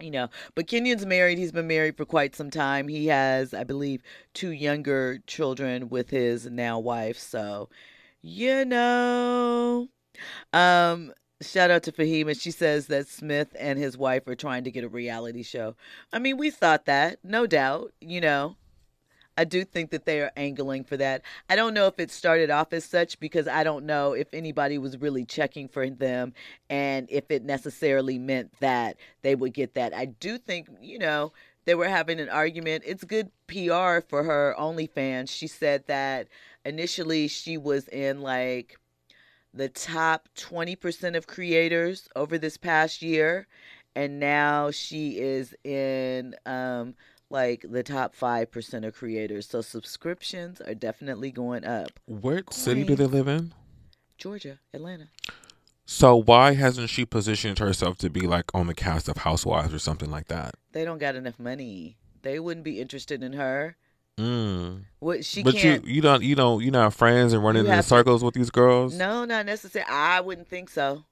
[0.00, 1.38] you know, but Kenyon's married.
[1.38, 2.86] He's been married for quite some time.
[2.86, 4.00] He has, I believe,
[4.32, 7.18] two younger children with his now wife.
[7.18, 7.68] So,
[8.20, 9.88] you know,
[10.52, 12.40] um, shout out to Fahima.
[12.40, 15.76] She says that Smith and his wife are trying to get a reality show.
[16.12, 18.56] I mean, we thought that, no doubt, you know.
[19.36, 21.22] I do think that they are angling for that.
[21.48, 24.76] I don't know if it started off as such because I don't know if anybody
[24.76, 26.34] was really checking for them
[26.68, 29.94] and if it necessarily meant that they would get that.
[29.94, 31.32] I do think, you know,
[31.64, 32.84] they were having an argument.
[32.86, 35.30] It's good PR for her OnlyFans.
[35.30, 36.28] She said that
[36.64, 38.78] initially she was in like
[39.54, 43.46] the top 20% of creators over this past year
[43.94, 46.94] and now she is in um
[47.30, 49.48] like the top 5% of creators.
[49.48, 51.88] So subscriptions are definitely going up.
[52.04, 53.54] What city do they live in?
[54.18, 55.08] georgia atlanta.
[55.84, 59.80] So why hasn't she positioned herself to be like on the cast of Housewives or
[59.80, 60.54] something like that?
[60.72, 61.96] they don't got enough money.
[62.22, 63.76] They wouldn't be interested in her
[64.20, 64.84] Mm.
[64.98, 67.84] what she but you you don't you don't you're not friends and running in have
[67.84, 68.94] to- circles with these girls.
[68.94, 71.04] no not necessarily i wouldn't think so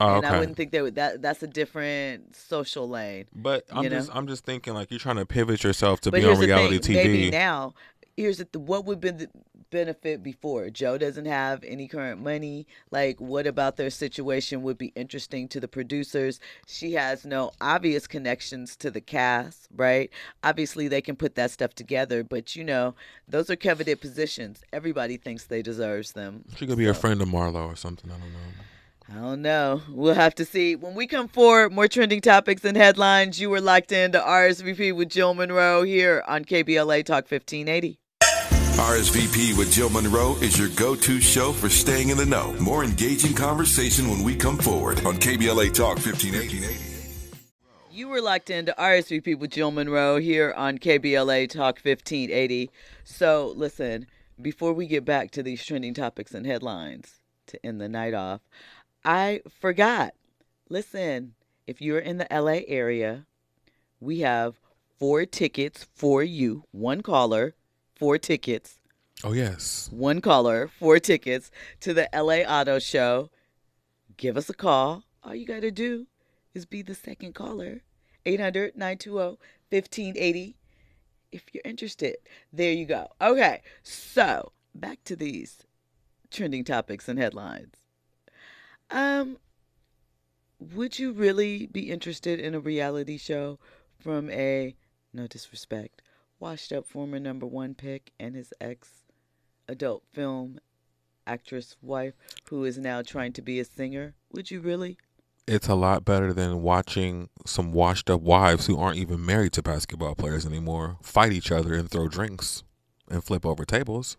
[0.00, 3.90] Oh, and i wouldn't think would that that's a different social lane But I'm you
[3.90, 3.96] know?
[3.96, 6.46] just I'm just thinking like you're trying to pivot yourself to but be on the
[6.46, 7.32] reality thing, TV.
[7.32, 7.74] now
[8.16, 9.28] here's the th- what would be the
[9.70, 14.92] benefit before joe doesn't have any current money like what about their situation would be
[14.94, 20.10] interesting to the producers she has no obvious connections to the cast right
[20.42, 22.94] obviously they can put that stuff together but you know
[23.26, 27.28] those are coveted positions everybody thinks they deserves them She could be a friend of
[27.28, 28.10] Marlo or something.
[28.10, 28.38] I don't know.
[29.10, 29.82] I don't know.
[29.90, 30.76] We'll have to see.
[30.76, 33.40] When we come forward, more trending topics and headlines.
[33.40, 37.98] You were locked into RSVP with Jill Munroe here on KBLA Talk 1580.
[38.78, 42.52] RSVP with Jill Munroe is your go to show for staying in the know.
[42.60, 46.78] More engaging conversation when we come forward on KBLA Talk 1580.
[47.90, 52.70] You were locked into RSVP with Jill Munroe here on KBLA Talk 1580.
[53.02, 54.06] So, listen,
[54.40, 58.42] before we get back to these trending topics and headlines to end the night off,
[59.04, 60.14] I forgot.
[60.68, 61.34] Listen,
[61.66, 63.26] if you're in the LA area,
[63.98, 64.60] we have
[65.00, 67.56] four tickets for you, one caller,
[67.98, 68.78] four tickets
[69.24, 69.88] Oh yes.
[69.92, 73.30] one caller, four tickets to the LA Auto Show.
[74.16, 75.02] Give us a call.
[75.24, 76.06] All you got to do
[76.54, 77.82] is be the second caller.
[78.24, 79.38] 800 920
[79.70, 80.56] 1580
[81.32, 82.16] if you're interested.
[82.52, 83.08] There you go.
[83.20, 85.58] Okay, so back to these
[86.30, 87.74] trending topics and headlines.
[88.90, 89.38] Um,
[90.58, 93.58] would you really be interested in a reality show
[93.98, 94.74] from a,
[95.12, 96.02] no disrespect,
[96.40, 99.04] washed up former number one pick and his ex
[99.68, 100.58] adult film
[101.26, 102.14] actress wife
[102.48, 104.14] who is now trying to be a singer?
[104.32, 104.96] Would you really?
[105.46, 109.62] It's a lot better than watching some washed up wives who aren't even married to
[109.62, 112.64] basketball players anymore fight each other and throw drinks
[113.10, 114.16] and flip over tables.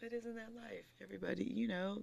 [0.00, 0.84] But isn't that life?
[1.02, 2.02] Everybody, you know,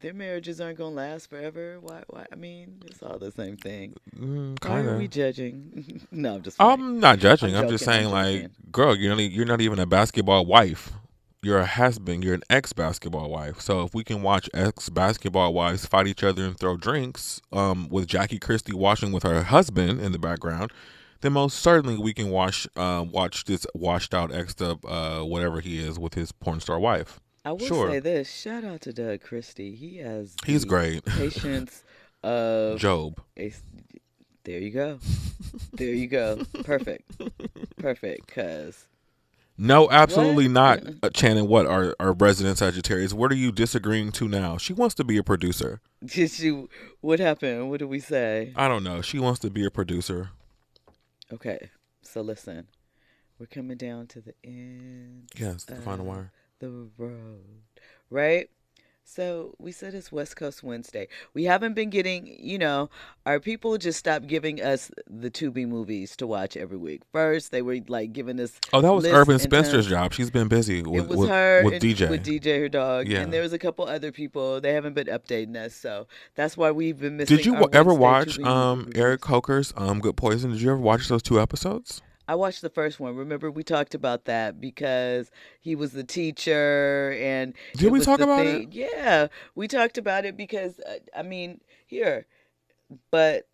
[0.00, 1.78] their marriages aren't gonna last forever.
[1.80, 2.02] Why?
[2.08, 2.26] Why?
[2.30, 3.94] I mean, it's all the same thing.
[4.16, 6.06] Mm, Why are we judging?
[6.10, 6.58] no, I'm just.
[6.58, 6.72] playing.
[6.72, 7.56] I'm not judging.
[7.56, 10.92] I'm I'm, just saying, I'm like, girl, you're not, you're not even a basketball wife.
[11.42, 12.24] You're a husband.
[12.24, 13.60] You're an ex basketball wife.
[13.60, 17.88] So if we can watch ex basketball wives fight each other and throw drinks, um,
[17.88, 20.72] with Jackie Christie watching with her husband in the background,
[21.22, 25.60] then most certainly we can watch, uh, watch this washed out ex up, uh, whatever
[25.60, 27.20] he is with his porn star wife.
[27.46, 27.90] I will sure.
[27.90, 29.76] say this: shout out to Doug Christie.
[29.76, 30.34] He has.
[30.44, 31.04] He's the great.
[31.06, 31.84] Patience
[32.24, 33.20] of Job.
[33.38, 33.52] a-
[34.42, 34.98] there you go.
[35.72, 36.42] There you go.
[36.64, 37.20] Perfect.
[37.78, 38.26] Perfect.
[38.34, 38.86] Cause
[39.56, 40.52] No, absolutely What?
[40.52, 41.46] not, uh, Channing.
[41.46, 43.12] What are our resident Sagittarius?
[43.12, 44.56] What are you disagreeing to now?
[44.56, 45.80] She wants to be a producer.
[46.04, 46.66] did she?
[47.00, 47.70] What happened?
[47.70, 48.52] What did we say?
[48.56, 49.02] I don't know.
[49.02, 50.30] She wants to be a producer.
[51.32, 51.70] Okay.
[52.02, 52.66] So listen,
[53.38, 55.28] we're coming down to the end.
[55.36, 56.32] Yes, the final wire.
[56.58, 57.62] The road,
[58.10, 58.48] right?
[59.08, 61.06] So we said it's West Coast Wednesday.
[61.32, 62.90] We haven't been getting, you know,
[63.24, 67.02] our people just stopped giving us the Tubi movies to watch every week.
[67.12, 68.58] First, they were like giving us.
[68.72, 69.86] Oh, that was Urban Spencer's tons.
[69.86, 70.12] job.
[70.12, 72.10] She's been busy with it was with, her with DJ.
[72.10, 73.20] with DJ her dog, Yeah.
[73.20, 74.60] and there was a couple other people.
[74.60, 77.36] They haven't been updating us, so that's why we've been missing.
[77.36, 78.90] Did you ever Wednesday watch Tubi um.
[78.96, 80.50] Eric Coker's um Good Poison?
[80.50, 82.02] Did you ever watch those two episodes?
[82.28, 83.14] I watched the first one.
[83.16, 88.44] Remember, we talked about that because he was the teacher, and Did we talk about
[88.44, 92.26] thing- Yeah, we talked about it because uh, I mean, here,
[93.10, 93.46] but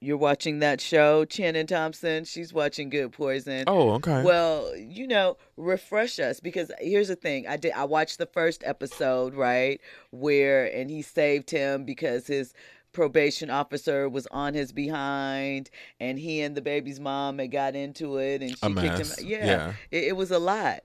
[0.00, 2.24] you're watching that show, Shannon Thompson.
[2.24, 3.64] She's watching Good Poison.
[3.66, 4.22] Oh, okay.
[4.22, 7.46] Well, you know, refresh us because here's the thing.
[7.48, 9.80] I did I watched the first episode, right?
[10.10, 12.52] Where and he saved him because his
[12.94, 15.68] probation officer was on his behind
[16.00, 19.46] and he and the baby's mom had got into it and she kicked him yeah,
[19.46, 19.72] Yeah.
[19.90, 20.80] It, it was a lot.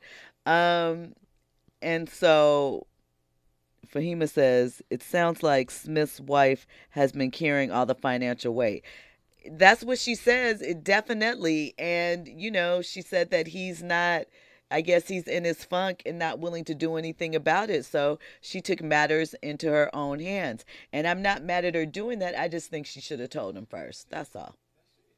[0.46, 1.14] Um
[1.82, 2.86] and so
[3.94, 8.84] Fahima says it sounds like Smith's wife has been carrying all the financial weight.
[9.50, 14.26] That's what she says it definitely and you know she said that he's not
[14.72, 18.20] i guess he's in his funk and not willing to do anything about it so
[18.42, 22.38] she took matters into her own hands and i'm not mad at her doing that
[22.40, 24.56] i just think she should have told him first that's all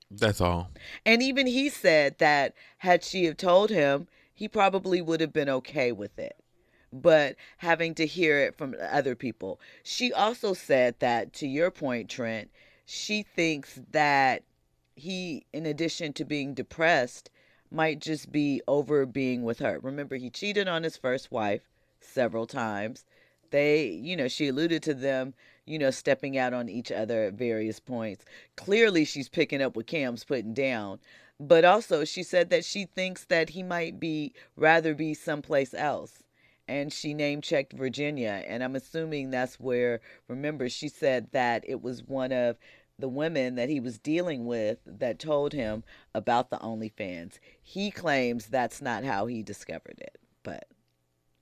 [0.10, 0.70] That's all.
[1.06, 5.50] and even he said that had she have told him he probably would have been
[5.50, 6.36] okay with it
[6.94, 9.62] but having to hear it from other people.
[9.82, 12.50] She also said that, to your point, Trent,
[12.86, 14.44] she thinks that
[14.96, 17.30] he, in addition to being depressed,
[17.72, 19.80] might just be over being with her.
[19.82, 21.62] Remember, he cheated on his first wife
[22.00, 23.06] several times.
[23.52, 25.34] They, you know, she alluded to them,
[25.66, 28.26] you know, stepping out on each other at various points.
[28.56, 31.00] Clearly, she's picking up what Cam's putting down.
[31.40, 36.24] But also, she said that she thinks that he might be rather be someplace else
[36.72, 38.44] and she name checked Virginia.
[38.48, 40.00] And I'm assuming that's where,
[40.30, 42.58] remember, she said that it was one of
[43.02, 45.84] the women that he was dealing with that told him
[46.14, 47.40] about the OnlyFans.
[47.62, 50.68] He claims that's not how he discovered it, but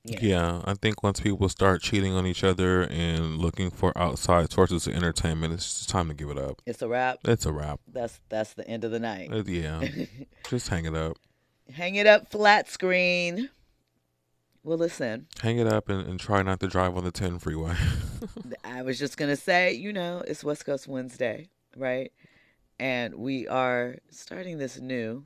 [0.05, 0.19] yeah.
[0.21, 4.87] Yeah, I think once people start cheating on each other and looking for outside sources
[4.87, 6.61] of entertainment, it's time to give it up.
[6.65, 7.19] it's a wrap.
[7.25, 7.81] It's a wrap.
[7.87, 9.29] That's that's the end of the night.
[9.31, 9.85] Uh, yeah,
[10.49, 11.17] just hang it up.
[11.73, 13.49] Hang it up flat screen.
[14.63, 17.75] Well, listen, Hang it up and, and try not to drive on the 10 freeway.
[18.63, 22.11] I was just going to say, you know, it's West Coast Wednesday, right?
[22.79, 25.25] And we are starting this new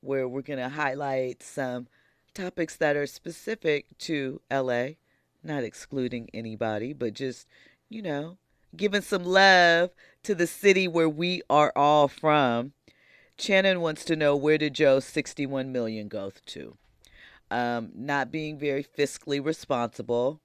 [0.00, 1.88] where we're going to highlight some
[2.34, 4.88] topics that are specific to LA,
[5.42, 7.46] not excluding anybody, but just,
[7.88, 8.38] you know,
[8.76, 9.90] giving some love
[10.22, 12.72] to the city where we are all from.
[13.38, 16.76] Shannon wants to know where did Joe's 61 million go to?
[17.50, 20.40] Um, not being very fiscally responsible.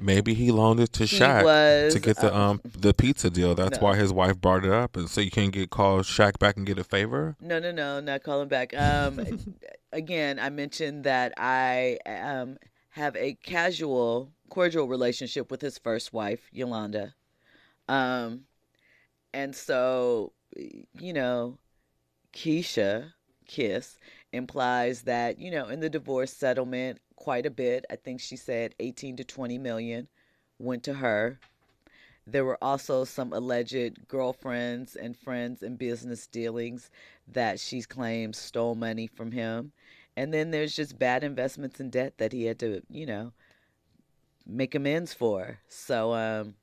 [0.00, 3.30] Maybe he loaned it to He Shaq was, to get the um, um the pizza
[3.30, 3.54] deal.
[3.54, 3.86] That's no.
[3.86, 6.66] why his wife brought it up, and so you can't get called Shaq back and
[6.66, 7.36] get a favor.
[7.40, 8.74] No, no, no, not calling back.
[8.76, 9.20] Um,
[9.92, 12.58] again, I mentioned that I um
[12.90, 17.14] have a casual, cordial relationship with his first wife, Yolanda.
[17.88, 18.42] Um,
[19.32, 21.58] and so, you know,
[22.32, 23.12] Keisha,
[23.46, 23.96] Kiss,
[24.32, 28.74] implies that, you know, in the divorce settlement, quite a bit, I think she said
[28.80, 30.08] 18 to 20 million
[30.58, 31.38] went to her.
[32.26, 36.90] There were also some alleged girlfriends and friends and business dealings
[37.28, 39.72] that she claims stole money from him.
[40.16, 43.32] And then there's just bad investments and debt that he had to, you know,
[44.46, 45.60] make amends for.
[45.68, 46.54] So, um,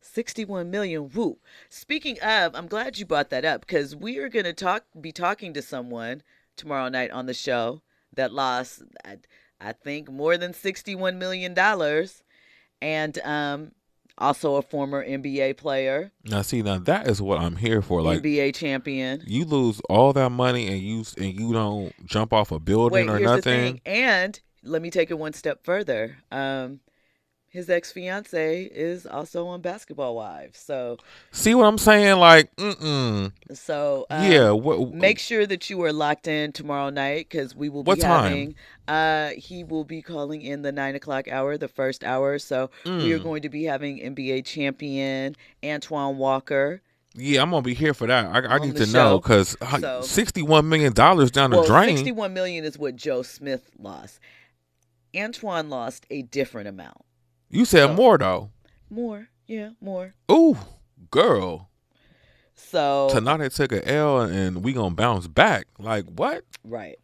[0.00, 1.10] 61 million.
[1.14, 1.38] Woo.
[1.68, 5.12] Speaking of, I'm glad you brought that up because we are going to talk, be
[5.12, 6.22] talking to someone
[6.56, 7.82] tomorrow night on the show
[8.16, 9.16] that lost, I,
[9.60, 12.22] I think, more than 61 million dollars,
[12.82, 13.72] and um,
[14.18, 18.02] also a former NBA player, Now, see, now that is what I'm here for.
[18.02, 19.22] Like, NBA champion.
[19.26, 23.14] you lose all that money and you and you don't jump off a building Wait,
[23.14, 23.42] or nothing.
[23.42, 23.80] thing.
[23.86, 26.16] And let me take it one step further.
[26.32, 26.80] Um,
[27.56, 30.98] his ex fiance is also on Basketball Wives, so
[31.32, 32.18] See what I'm saying?
[32.18, 33.56] Like, mm mm.
[33.56, 34.52] so um, yeah.
[34.96, 38.54] Make sure that you are locked in tomorrow night because we will be What time?
[38.88, 43.12] uh he will be calling in the nine o'clock hour the first hour so we
[43.12, 43.22] are Mm.
[43.24, 45.34] going to be having nba champion
[45.64, 46.82] antoine walker
[47.16, 48.26] Yeah, I'm gonna be here for that.
[48.26, 51.96] I, I need to know because So- 61 million dollars down the drain.
[51.96, 54.20] 61 million is what joe smith lost
[55.16, 57.02] antoine lost a different amount
[57.50, 58.50] you said so- more though.
[58.90, 60.56] more yeah more Ooh,
[61.10, 61.68] girl.
[62.54, 65.66] so Tonight I took a L and we gonna bounce back.
[65.78, 66.44] Like what?
[66.64, 66.98] right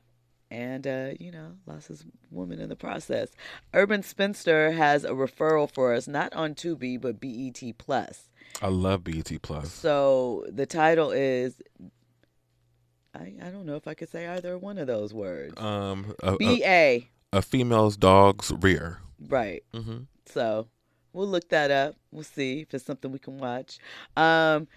[0.51, 3.30] and uh, you know lost his woman in the process.
[3.72, 8.28] Urban Spinster has a referral for us, not on Tubi but BET Plus.
[8.61, 9.72] I love BET Plus.
[9.72, 11.61] So the title is.
[13.14, 15.59] I, I don't know if I could say either one of those words.
[15.61, 17.43] Um, a, B a, A.
[17.43, 18.99] female's dog's rear.
[19.28, 19.62] Right.
[19.74, 20.68] hmm So
[21.12, 21.97] we'll look that up.
[22.11, 23.79] We'll see if it's something we can watch.
[24.16, 24.68] Um,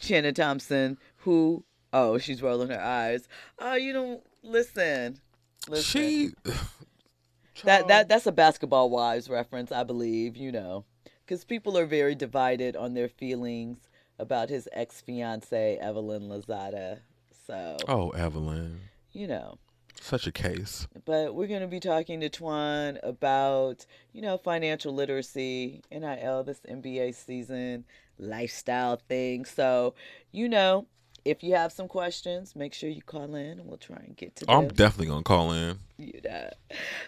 [0.00, 3.28] Shannon Thompson, who oh she's rolling her eyes.
[3.58, 5.20] Oh, you don't listen.
[5.68, 5.82] Listen.
[5.82, 6.30] She.
[7.64, 10.36] that that that's a basketball wives reference, I believe.
[10.36, 10.84] You know,
[11.24, 13.78] because people are very divided on their feelings
[14.18, 17.00] about his ex fiancee Evelyn Lozada.
[17.46, 18.80] So Oh, Evelyn.
[19.12, 19.58] you know.
[20.00, 20.86] Such a case.
[21.04, 26.60] but we're going to be talking to Twan about, you know, financial literacy, NIL, this
[26.68, 27.84] NBA season,
[28.18, 29.44] lifestyle thing.
[29.44, 29.94] So,
[30.30, 30.86] you know,
[31.24, 34.36] if you have some questions, make sure you call in and we'll try and get
[34.36, 34.54] to them.
[34.54, 35.78] I'm definitely gonna call in.
[35.96, 36.50] you know.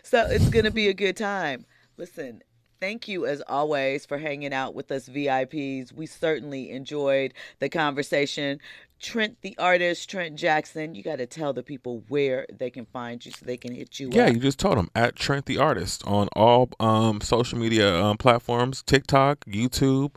[0.03, 1.67] So it's going to be a good time.
[1.99, 2.43] Listen,
[2.81, 5.93] thank you as always for hanging out with us VIPs.
[5.93, 8.61] We certainly enjoyed the conversation.
[8.99, 13.25] Trent the artist, Trent Jackson, you got to tell the people where they can find
[13.25, 14.15] you so they can hit you up.
[14.15, 14.33] Yeah, up.
[14.33, 18.83] you just told them at Trent the artist on all um social media um, platforms:
[18.83, 20.15] TikTok, YouTube,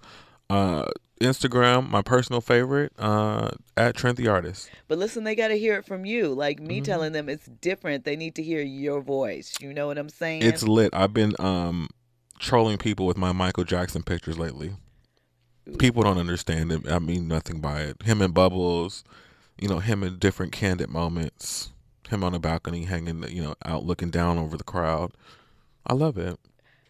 [0.49, 0.85] uh,
[1.19, 1.89] Instagram.
[1.89, 4.71] My personal favorite uh, at Trent the artist.
[4.87, 6.33] But listen, they got to hear it from you.
[6.33, 6.67] Like Mm-hmm.
[6.67, 8.05] me telling them it's different.
[8.05, 9.57] They need to hear your voice.
[9.59, 10.43] You know what I'm saying?
[10.43, 10.91] It's lit.
[10.93, 11.89] I've been um
[12.39, 14.71] trolling people with my Michael Jackson pictures lately.
[15.77, 16.89] People don't understand it.
[16.89, 18.01] I mean nothing by it.
[18.03, 19.03] Him and Bubbles,
[19.59, 21.71] you know, him in different candid moments.
[22.09, 25.11] Him on a balcony hanging, you know, out looking down over the crowd.
[25.85, 26.39] I love it.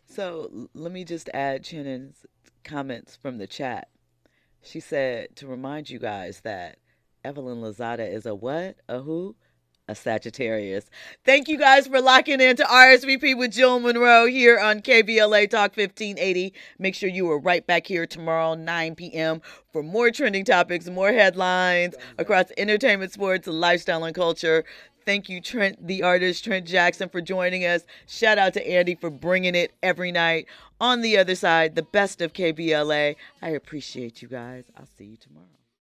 [0.06, 2.26] So let me just add Shannon's
[2.64, 3.90] comments from the chat.
[4.62, 6.78] She said to remind you guys that
[7.24, 8.78] Evelyn Lozada is a what?
[8.88, 9.36] A who?
[9.90, 10.86] A Sagittarius.
[11.26, 15.76] Thank you guys for locking in to RSVP with Jill Munroe here on KBLA Talk
[15.76, 16.54] 1580.
[16.78, 19.42] Make sure you are right back here tomorrow, 9 p.m.,
[19.74, 24.64] for more trending topics, more headlines across entertainment, sports, lifestyle, and culture.
[25.06, 27.84] Thank you, Trent, the artist, Trent Jackson, for joining us.
[28.06, 30.46] Shout out to Andy for bringing it every night.
[30.80, 33.16] On the other side, the best of KBLA.
[33.42, 34.66] I appreciate you guys.
[34.78, 35.59] I'll see you tomorrow.